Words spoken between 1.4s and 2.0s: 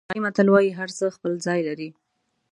ځای لري.